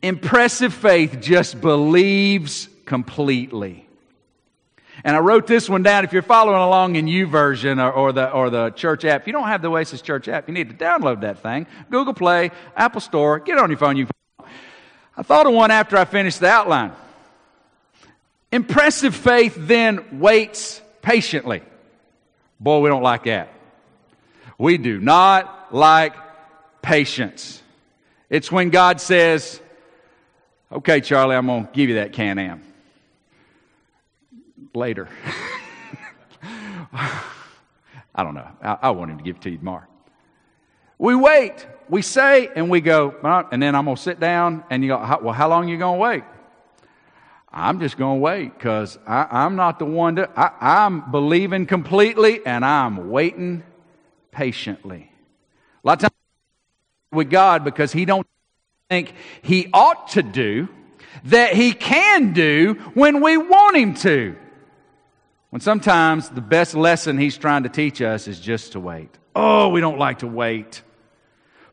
[0.02, 3.88] Impressive faith just believes completely.
[5.04, 6.04] And I wrote this one down.
[6.04, 9.34] If you're following along in YouVersion or, or, the, or the church app, if you
[9.34, 11.68] don't have the Oasis Church app, you need to download that thing.
[11.90, 13.96] Google Play, Apple Store, get on your phone.
[13.96, 14.08] You
[15.16, 16.92] I thought of one after I finished the outline.
[18.52, 21.62] Impressive faith then waits patiently.
[22.60, 23.50] Boy, we don't like that.
[24.58, 26.16] We do not like
[26.82, 27.62] patience.
[28.30, 29.62] It's when God says,
[30.72, 32.62] Okay, Charlie, I'm going to give you that Can Am
[34.74, 35.08] later.
[36.94, 38.48] I don't know.
[38.62, 39.86] I, I, want him to give it to you tomorrow.
[40.98, 41.66] We wait.
[41.90, 43.16] We say and we go,
[43.52, 45.78] and then I'm going to sit down and you go, well, how long are you
[45.78, 46.24] going to wait?
[47.52, 52.46] I'm just going to wait because I'm not the one to, I, I'm believing completely
[52.46, 53.64] and I'm waiting
[54.32, 55.12] patiently.
[55.84, 56.14] A lot of times
[57.12, 58.28] with God because He don't
[58.90, 60.68] think He ought to do
[61.26, 64.36] that He can do when we want Him to.
[65.50, 69.10] When sometimes the best lesson He's trying to teach us is just to wait.
[69.36, 70.82] Oh, we don't like to wait.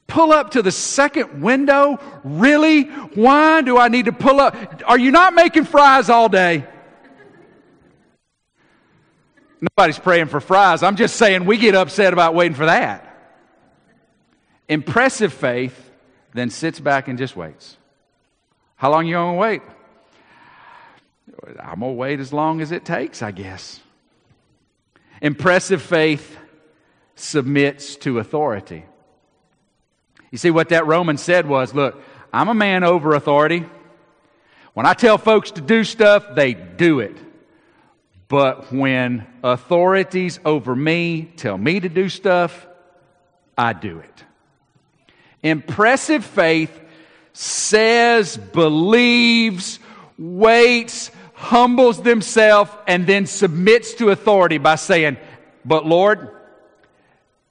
[0.06, 1.98] Pull up to the second window?
[2.22, 2.84] Really?
[2.84, 4.56] Why do I need to pull up?
[4.86, 6.66] Are you not making fries all day?
[9.60, 10.82] Nobody's praying for fries.
[10.82, 13.10] I'm just saying we get upset about waiting for that.
[14.68, 15.90] Impressive faith
[16.34, 17.76] then sits back and just waits.
[18.76, 19.62] How long you to wait?
[21.58, 23.80] I'm to wait as long as it takes, I guess.
[25.22, 26.36] Impressive faith
[27.14, 28.84] submits to authority.
[30.34, 33.64] You see, what that Roman said was look, I'm a man over authority.
[34.72, 37.16] When I tell folks to do stuff, they do it.
[38.26, 42.66] But when authorities over me tell me to do stuff,
[43.56, 44.24] I do it.
[45.40, 46.80] Impressive faith
[47.32, 49.78] says, believes,
[50.18, 55.16] waits, humbles themselves, and then submits to authority by saying,
[55.64, 56.28] But Lord,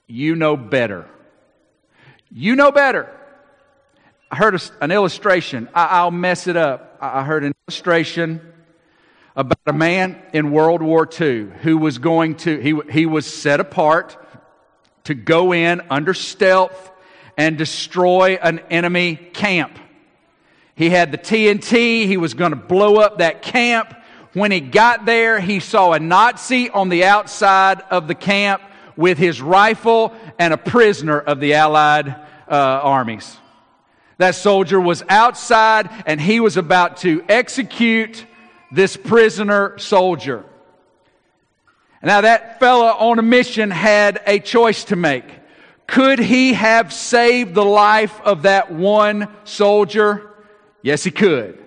[0.06, 1.08] you know better.
[2.36, 3.08] You know better.
[4.28, 5.68] I heard an illustration.
[5.72, 6.98] I, will mess it up.
[7.00, 8.40] I heard an illustration
[9.36, 13.60] about a man in World War II who was going to, he, he was set
[13.60, 14.16] apart
[15.04, 16.90] to go in under stealth
[17.36, 19.78] and destroy an enemy camp.
[20.74, 22.06] He had the TNT.
[22.06, 23.94] He was going to blow up that camp.
[24.32, 28.60] When he got there, he saw a Nazi on the outside of the camp
[28.96, 33.36] with his rifle and a prisoner of the Allied uh, armies.
[34.18, 38.24] That soldier was outside and he was about to execute
[38.70, 40.44] this prisoner soldier.
[42.02, 45.24] Now, that fellow on a mission had a choice to make.
[45.86, 50.30] Could he have saved the life of that one soldier?
[50.82, 51.62] Yes, he could.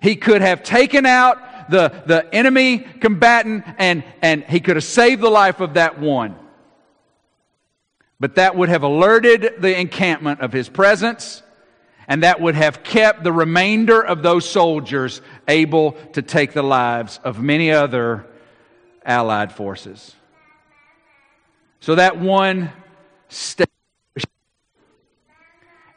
[0.00, 5.22] He could have taken out the, the enemy combatant and, and he could have saved
[5.22, 6.36] the life of that one.
[8.20, 11.42] But that would have alerted the encampment of his presence,
[12.08, 17.20] and that would have kept the remainder of those soldiers able to take the lives
[17.22, 18.26] of many other
[19.04, 20.14] Allied forces.
[21.80, 22.72] So that one
[23.28, 23.68] stayed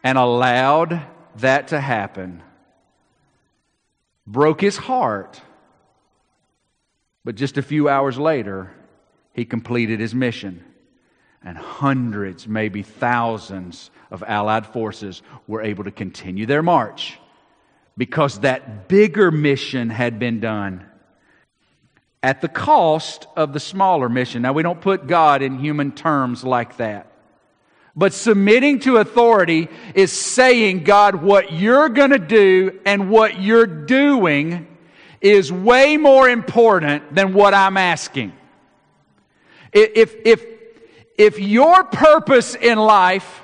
[0.03, 1.01] and allowed
[1.37, 2.41] that to happen,
[4.25, 5.41] broke his heart,
[7.25, 8.71] but just a few hours later,
[9.33, 10.63] he completed his mission
[11.43, 17.17] and hundreds, maybe thousands of Allied forces were able to continue their march
[17.97, 20.85] because that bigger mission had been done
[22.23, 24.41] at the cost of the smaller mission.
[24.43, 27.07] Now, we don't put God in human terms like that.
[27.95, 33.65] But submitting to authority is saying, God, what you're going to do and what you're
[33.65, 34.67] doing
[35.19, 38.33] is way more important than what I'm asking.
[39.73, 40.45] If, if,
[41.21, 43.41] if your purpose in life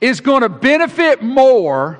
[0.00, 1.98] is going to benefit more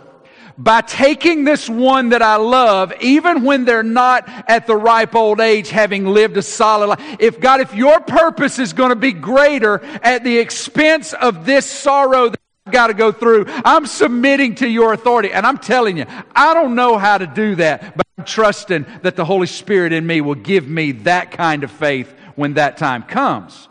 [0.57, 5.41] by taking this one that I love, even when they're not at the ripe old
[5.41, 7.17] age, having lived a solid life.
[7.19, 11.67] If God, if your purpose is going to be greater at the expense of this
[11.67, 15.33] sorrow that I've got to go through, I'm submitting to your authority.
[15.33, 16.05] And I'm telling you,
[16.37, 20.07] I don't know how to do that, but I'm trusting that the Holy Spirit in
[20.07, 23.70] me will give me that kind of faith when that time comes.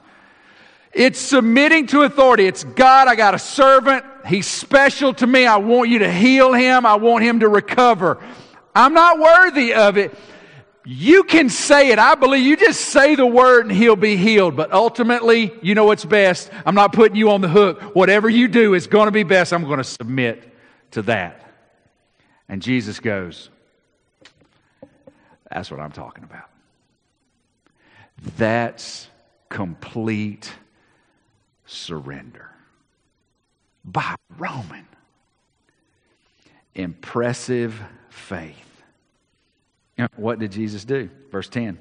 [1.00, 2.46] It's submitting to authority.
[2.46, 4.04] It's God, I got a servant.
[4.28, 5.46] He's special to me.
[5.46, 6.86] I want you to heal him.
[6.86, 8.22] I want him to recover.
[8.76, 10.14] I'm not worthy of it.
[10.84, 12.00] You can say it.
[12.00, 14.58] I believe you just say the word and he'll be healed.
[14.58, 16.52] But ultimately, you know what's best.
[16.66, 17.96] I'm not putting you on the hook.
[17.96, 19.54] Whatever you do is going to be best.
[19.54, 20.54] I'm going to submit
[20.92, 21.50] to that.
[22.50, 23.50] And Jesus goes,
[25.50, 26.50] That's what I'm talking about.
[28.36, 29.08] That's
[29.48, 30.52] complete
[31.70, 32.50] surrender
[33.86, 34.88] by Roman.
[36.76, 38.56] Impressive faith.
[40.16, 41.10] What did Jesus do?
[41.32, 41.78] Verse 10.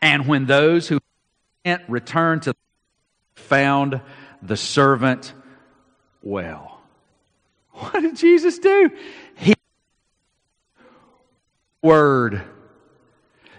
[0.00, 1.00] And when those who
[1.88, 2.54] returned to
[3.34, 4.00] found
[4.42, 5.32] the servant
[6.22, 6.80] well.
[7.70, 8.90] What did Jesus do?
[9.36, 9.54] He
[11.80, 12.42] word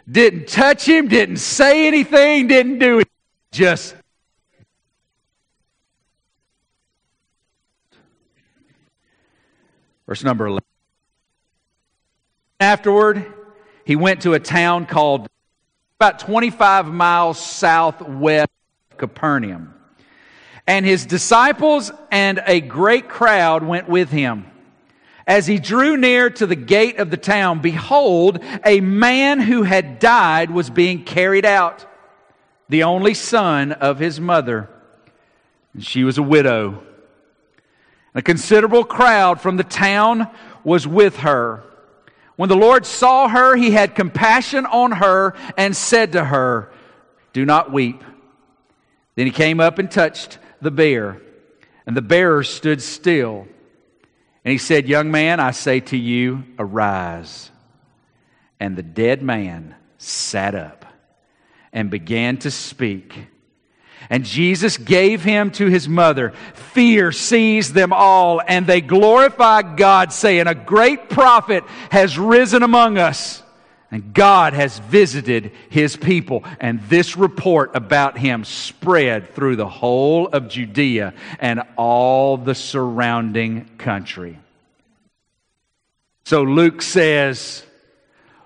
[0.10, 3.08] didn't touch him, didn't say anything, didn't do it.
[3.52, 3.96] Just
[10.08, 10.64] Verse number 11.
[12.60, 13.26] Afterward,
[13.86, 15.28] he went to a town called
[16.00, 18.50] about 25 miles southwest
[18.92, 19.74] of Capernaum.
[20.66, 24.46] And his disciples and a great crowd went with him.
[25.26, 30.00] As he drew near to the gate of the town, behold, a man who had
[30.00, 31.86] died was being carried out,
[32.68, 34.70] the only son of his mother.
[35.74, 36.84] And she was a widow.
[38.16, 40.28] A considerable crowd from the town
[40.64, 41.64] was with her.
[42.36, 46.72] When the Lord saw her, he had compassion on her and said to her,
[47.34, 48.04] Do not weep.
[49.16, 51.22] Then he came up and touched the bier,
[51.86, 53.48] and the bearer stood still.
[54.44, 57.52] And he said, Young man, I say to you, arise.
[58.60, 60.86] And the dead man sat up
[61.72, 63.28] and began to speak.
[64.10, 66.32] And Jesus gave him to his mother.
[66.54, 72.98] Fear seized them all, and they glorified God, saying, A great prophet has risen among
[72.98, 73.42] us,
[73.92, 76.44] and God has visited his people.
[76.60, 83.70] And this report about him spread through the whole of Judea and all the surrounding
[83.78, 84.40] country.
[86.26, 87.64] So Luke says,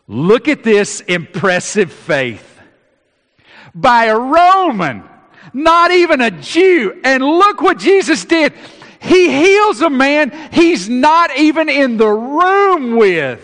[0.07, 2.61] Look at this impressive faith
[3.75, 5.03] by a Roman
[5.57, 7.01] not even a Jew.
[7.03, 8.53] And look what Jesus did.
[8.99, 13.43] He heals a man he's not even in the room with.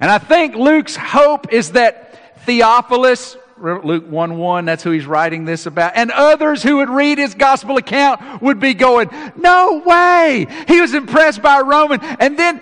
[0.00, 5.44] And I think Luke's hope is that Theophilus, Luke 1 1, that's who he's writing
[5.44, 10.46] this about, and others who would read his gospel account would be going, No way!
[10.68, 12.00] He was impressed by a Roman.
[12.02, 12.60] And then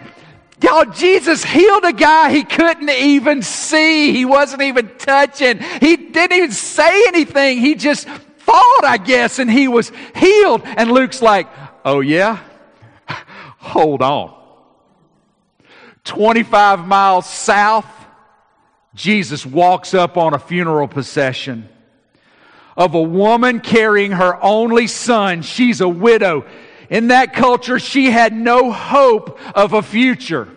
[0.62, 4.12] Y'all, Jesus healed a guy he couldn't even see.
[4.12, 5.58] He wasn't even touching.
[5.58, 7.58] He didn't even say anything.
[7.58, 8.06] He just
[8.44, 10.62] thought, I guess, and he was healed.
[10.64, 11.48] And Luke's like,
[11.84, 12.38] oh, yeah?
[13.58, 14.38] Hold on.
[16.04, 17.86] 25 miles south,
[18.94, 21.68] Jesus walks up on a funeral procession
[22.76, 25.42] of a woman carrying her only son.
[25.42, 26.44] She's a widow.
[26.90, 30.48] In that culture, she had no hope of a future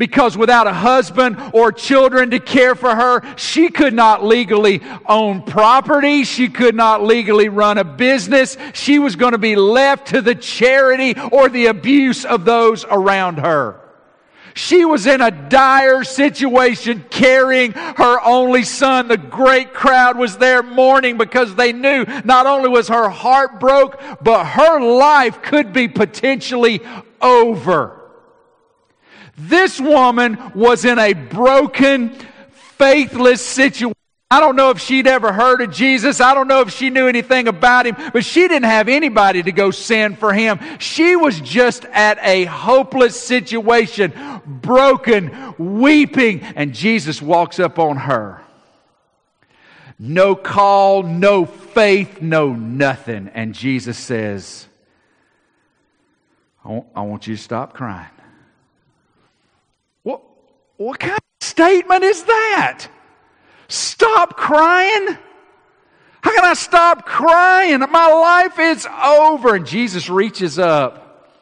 [0.00, 5.42] because without a husband or children to care for her, she could not legally own
[5.42, 6.24] property.
[6.24, 8.56] She could not legally run a business.
[8.72, 13.40] She was going to be left to the charity or the abuse of those around
[13.40, 13.78] her.
[14.54, 19.06] She was in a dire situation carrying her only son.
[19.06, 24.00] The great crowd was there mourning because they knew not only was her heart broke,
[24.22, 26.80] but her life could be potentially
[27.20, 27.99] over.
[29.48, 32.10] This woman was in a broken,
[32.76, 33.94] faithless situation.
[34.30, 36.20] I don't know if she'd ever heard of Jesus.
[36.20, 39.50] I don't know if she knew anything about him, but she didn't have anybody to
[39.50, 40.60] go send for him.
[40.78, 44.12] She was just at a hopeless situation,
[44.46, 48.40] broken, weeping, and Jesus walks up on her.
[49.98, 53.30] No call, no faith, no nothing.
[53.34, 54.68] And Jesus says,
[56.64, 58.10] I want you to stop crying.
[60.80, 62.88] What, kind of statement is that?
[63.68, 65.18] Stop crying?
[66.22, 67.80] How can I stop crying?
[67.80, 69.56] My life is over.
[69.56, 71.36] And Jesus reaches up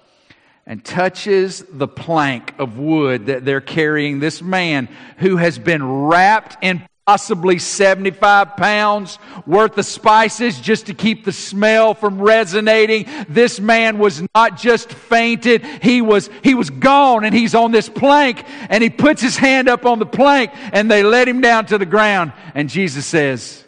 [0.67, 6.57] and touches the plank of wood that they're carrying this man who has been wrapped
[6.61, 13.07] in possibly 75 pounds worth of spices just to keep the smell from resonating.
[13.31, 17.89] This man was not just fainted, he was, he was gone and he's on this
[17.89, 21.65] plank and he puts his hand up on the plank and they let him down
[21.65, 22.35] to the ground.
[22.55, 23.65] And Jesus says,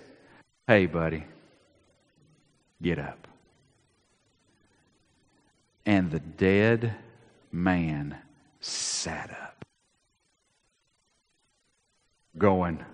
[0.67, 1.25] Hey, buddy,
[2.83, 3.27] get up.
[5.87, 6.95] And the dead
[7.51, 8.19] man
[8.61, 9.65] sat up,
[12.37, 12.85] going,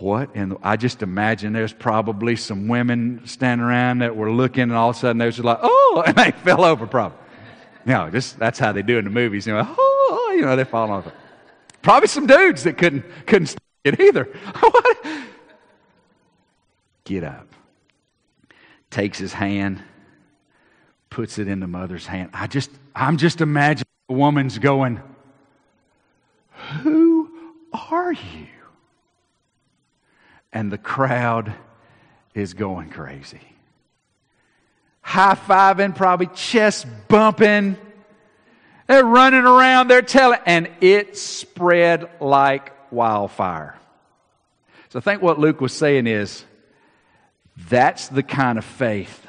[0.00, 0.34] what?
[0.34, 4.90] And I just imagine there's probably some women standing around that were looking, and all
[4.90, 7.18] of a sudden they was just like, oh, and they fell over, probably.
[7.86, 9.46] You know, just that's how they do in the movies.
[9.46, 11.10] You know, oh, you know, they fall off.
[11.82, 14.28] Probably some dudes that couldn't couldn't it either.
[17.04, 17.46] Get up.
[18.90, 19.82] Takes his hand,
[21.08, 22.30] puts it in the mother's hand.
[22.32, 25.00] I just, I'm just imagining the woman's going,
[26.82, 27.30] Who
[27.72, 28.46] are you?
[30.52, 31.54] And the crowd
[32.34, 33.40] is going crazy.
[35.02, 37.76] High fiving, probably chest bumping.
[38.86, 43.78] They're running around, they're telling, and it spread like wildfire.
[44.88, 46.44] So I think what Luke was saying is
[47.68, 49.26] that's the kind of faith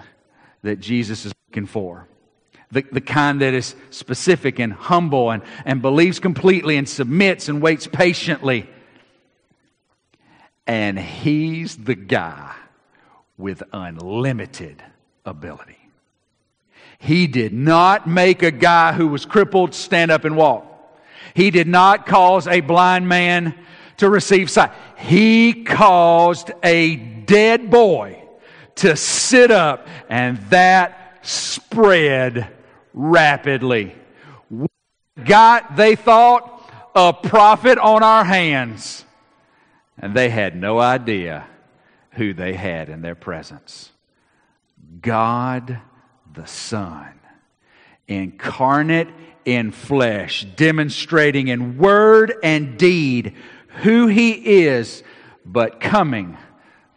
[0.64, 2.08] that Jesus is looking for.
[2.72, 7.62] The, the kind that is specific and humble and, and believes completely and submits and
[7.62, 8.70] waits patiently.
[10.72, 12.56] And he's the guy
[13.38, 14.82] with unlimited
[15.26, 15.76] ability.
[16.98, 20.66] He did not make a guy who was crippled stand up and walk.
[21.34, 23.54] He did not cause a blind man
[23.98, 24.72] to receive sight.
[24.96, 28.24] He caused a dead boy
[28.76, 32.48] to sit up, and that spread
[32.94, 33.94] rapidly.
[34.50, 34.68] We
[35.26, 39.04] got, they thought, a prophet on our hands,
[40.02, 41.46] and they had no idea
[42.14, 43.92] who they had in their presence.
[45.00, 45.80] God
[46.34, 47.20] the Son,
[48.08, 49.10] incarnate
[49.46, 53.36] in flesh, demonstrating in word and deed
[53.84, 55.04] who he is,
[55.46, 56.38] but coming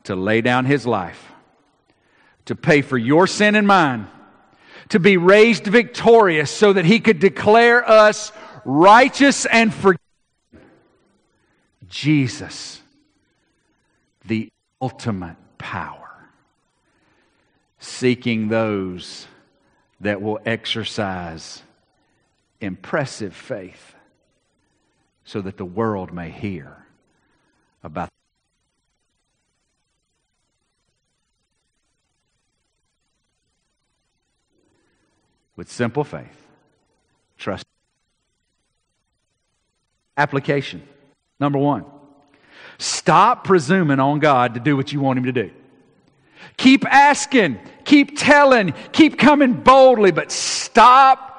[0.05, 1.33] to lay down his life,
[2.47, 4.09] to pay for your sin and mine,
[4.89, 8.33] to be raised victorious so that he could declare us
[8.65, 10.01] righteous and forgiven.
[11.89, 12.83] Jesus,
[14.25, 14.51] the
[14.81, 16.29] ultimate power,
[17.79, 19.27] seeking those
[20.01, 21.63] that will exercise
[22.61, 23.95] impressive faith
[25.25, 26.77] so that the world may hear
[27.83, 28.09] about
[35.57, 36.47] with simple faith
[37.39, 37.65] trust.
[40.17, 40.87] Application.
[41.41, 41.85] Number 1
[42.79, 45.51] stop presuming on God to do what you want him to do
[46.57, 51.35] keep asking keep telling keep coming boldly but stop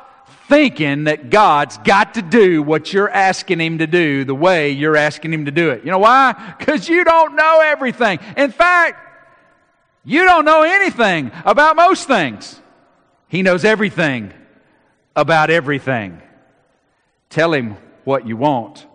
[0.47, 4.97] thinking that God's got to do what you're asking Him to do the way you're
[4.97, 5.83] asking Him to do it.
[5.83, 6.55] You know why?
[6.57, 8.19] Because you don't know everything.
[8.37, 9.01] In fact,
[10.03, 12.59] you don't know anything about most things.
[13.27, 14.33] He knows everything
[15.15, 16.21] about everything.
[17.29, 18.85] Tell Him what you want,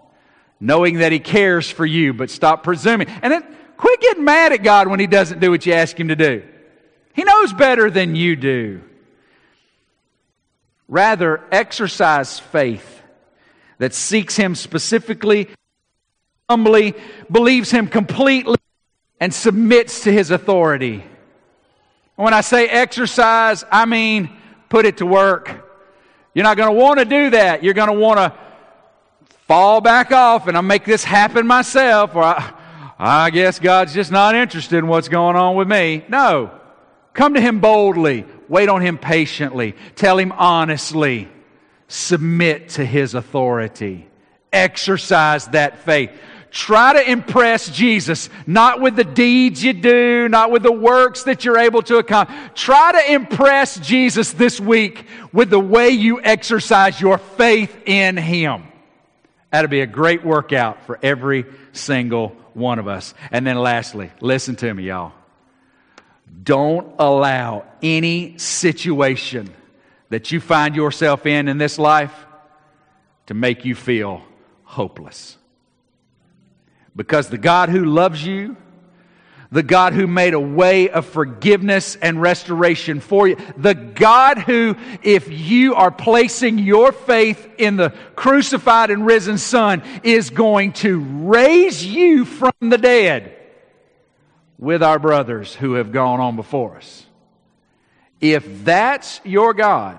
[0.60, 3.08] knowing that He cares for you, but stop presuming.
[3.08, 3.44] And then
[3.76, 6.42] quit getting mad at God when He doesn't do what you ask Him to do.
[7.14, 8.82] He knows better than you do.
[10.86, 13.02] Rather, exercise faith
[13.78, 15.48] that seeks Him specifically,
[16.48, 16.94] humbly,
[17.30, 18.58] believes Him completely,
[19.18, 21.04] and submits to His authority.
[22.16, 24.36] When I say exercise, I mean
[24.68, 25.66] put it to work.
[26.34, 27.62] You're not going to want to do that.
[27.64, 28.38] You're going to want to
[29.50, 32.52] fall back off and I'll make this happen myself, or I,
[33.00, 36.04] I guess God's just not interested in what's going on with me.
[36.08, 36.52] No.
[37.14, 38.26] Come to Him boldly.
[38.48, 39.74] Wait on Him patiently.
[39.96, 41.26] Tell Him honestly.
[41.88, 44.06] Submit to His authority.
[44.52, 46.12] Exercise that faith.
[46.52, 51.44] Try to impress Jesus, not with the deeds you do, not with the works that
[51.44, 52.38] you're able to accomplish.
[52.54, 58.69] Try to impress Jesus this week with the way you exercise your faith in Him.
[59.50, 63.14] That'll be a great workout for every single one of us.
[63.30, 65.12] And then lastly, listen to me, y'all.
[66.42, 69.52] Don't allow any situation
[70.10, 72.14] that you find yourself in in this life
[73.26, 74.22] to make you feel
[74.64, 75.36] hopeless.
[76.94, 78.56] Because the God who loves you,
[79.52, 84.76] the God who made a way of forgiveness and restoration for you, the God who,
[85.02, 91.00] if you are placing your faith in the crucified and risen Son, is going to
[91.00, 93.36] raise you from the dead
[94.56, 97.04] with our brothers who have gone on before us.
[98.20, 99.98] If that's your God,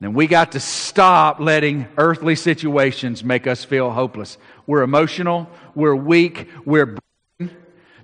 [0.00, 4.36] then we got to stop letting earthly situations make us feel hopeless.
[4.66, 6.98] We're emotional, we're weak, we're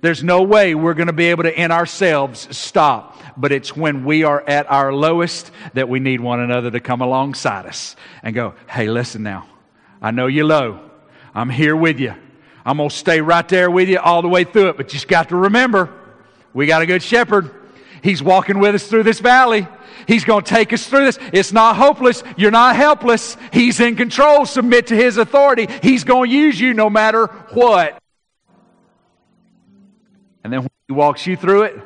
[0.03, 3.17] There's no way we're going to be able to in ourselves stop.
[3.37, 6.99] But it's when we are at our lowest that we need one another to come
[6.99, 9.47] alongside us and go, hey, listen now.
[10.01, 10.81] I know you're low.
[11.33, 12.13] I'm here with you.
[12.65, 14.77] I'm going to stay right there with you all the way through it.
[14.77, 15.89] But you just got to remember,
[16.53, 17.49] we got a good shepherd.
[18.01, 19.69] He's walking with us through this valley.
[20.05, 21.17] He's going to take us through this.
[21.31, 22.23] It's not hopeless.
[22.35, 23.37] You're not helpless.
[23.53, 24.45] He's in control.
[24.45, 25.69] Submit to His authority.
[25.81, 28.02] He's going to use you no matter what.
[30.43, 31.79] And then when He walks you through it,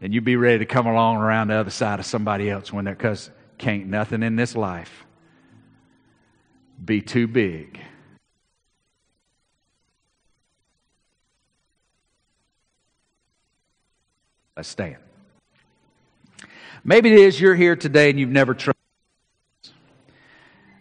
[0.00, 2.84] then you be ready to come along around the other side of somebody else when
[2.84, 5.06] they're, because can't nothing in this life
[6.84, 7.80] be too big.
[14.56, 14.96] Let's stand.
[16.84, 18.74] Maybe it is you're here today and you've never tried.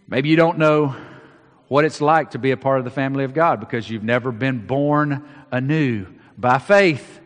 [0.08, 0.96] Maybe you don't know
[1.68, 4.32] what it's like to be a part of the family of God because you've never
[4.32, 6.08] been born anew
[6.42, 7.20] by faith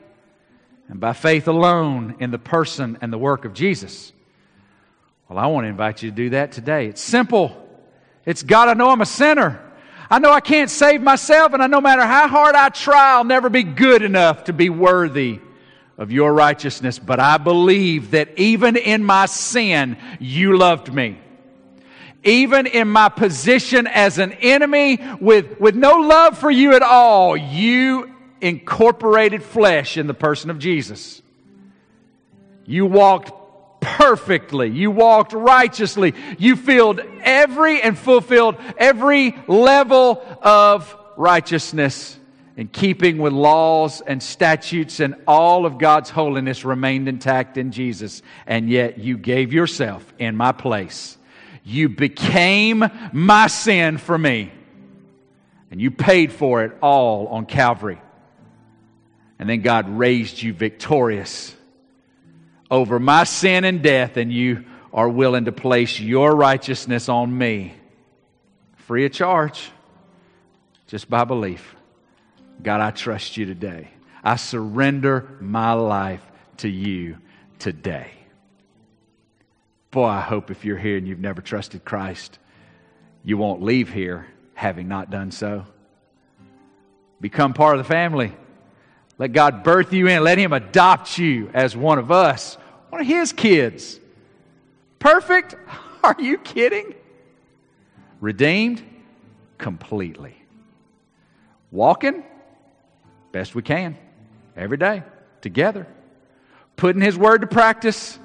[0.90, 4.12] and by faith alone in the person and the work of Jesus.
[5.28, 6.88] Well, I want to invite you to do that today.
[6.88, 7.66] It's simple.
[8.26, 9.62] It's God, I know I'm a sinner.
[10.10, 13.24] I know I can't save myself, and I no matter how hard I try, I'll
[13.24, 15.40] never be good enough to be worthy
[15.98, 21.18] of your righteousness, but I believe that even in my sin, you loved me.
[22.24, 27.38] Even in my position as an enemy with, with no love for you at all,
[27.38, 31.22] you incorporated flesh in the person of Jesus.
[32.66, 33.32] You walked
[33.82, 34.70] perfectly.
[34.70, 36.14] You walked righteously.
[36.38, 42.18] You filled every and fulfilled every level of righteousness
[42.58, 48.22] in keeping with laws and statutes and all of God's holiness remained intact in Jesus.
[48.48, 51.18] And yet you gave yourself in my place.
[51.64, 54.52] You became my sin for me.
[55.72, 58.00] And you paid for it all on Calvary.
[59.38, 61.56] And then God raised you victorious
[62.72, 67.74] over my sin and death, and you are willing to place your righteousness on me
[68.86, 69.72] free of charge
[70.88, 71.76] just by belief.
[72.62, 73.90] God, I trust you today.
[74.24, 76.22] I surrender my life
[76.58, 77.18] to you
[77.60, 78.12] today.
[79.92, 82.38] Boy, I hope if you're here and you've never trusted Christ,
[83.24, 85.66] you won't leave here having not done so.
[87.20, 88.34] Become part of the family.
[89.18, 90.24] Let God birth you in.
[90.24, 92.56] Let Him adopt you as one of us,
[92.90, 94.00] one of His kids.
[95.00, 95.56] Perfect?
[96.04, 96.94] Are you kidding?
[98.20, 98.84] Redeemed?
[99.58, 100.36] Completely.
[101.72, 102.24] Walking?
[103.36, 103.98] best we can
[104.56, 105.04] every day
[105.42, 105.86] together,
[106.78, 108.18] putting His Word to practice,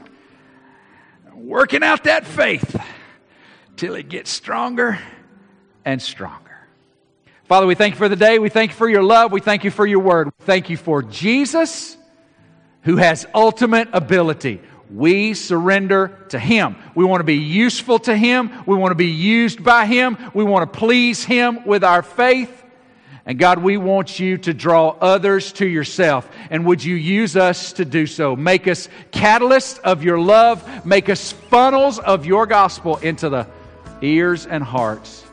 [1.35, 2.81] working out that faith
[3.77, 5.01] till it gets stronger
[5.85, 6.50] and stronger.
[7.51, 8.39] Father, we thank you for the day.
[8.39, 9.33] We thank you for your love.
[9.33, 10.29] We thank you for your word.
[10.29, 11.97] We thank you for Jesus
[12.83, 14.61] who has ultimate ability.
[14.89, 16.77] We surrender to Him.
[16.95, 18.53] We want to be useful to Him.
[18.67, 20.17] We want to be used by Him.
[20.33, 22.63] We want to please Him with our faith.
[23.27, 26.31] And God, we want you to draw others to yourself.
[26.51, 28.37] And would you use us to do so?
[28.37, 30.87] Make us catalysts of your love.
[30.87, 33.49] Make us funnels of your gospel into the
[34.03, 35.25] ears and hearts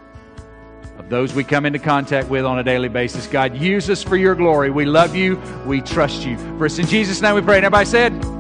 [1.10, 3.28] those we come into contact with on a daily basis.
[3.28, 4.70] God, use us for your glory.
[4.70, 5.42] We love you.
[5.66, 6.38] We trust you.
[6.58, 7.58] For us in Jesus' name we pray.
[7.58, 8.37] And everybody said,